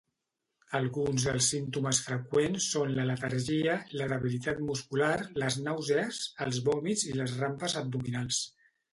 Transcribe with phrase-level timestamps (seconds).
[0.77, 5.11] Alguns dels símptomes freqüents són la letargia, la debilitat muscular,
[5.43, 8.41] les nàusees, els vòmits i les rampes abdominals.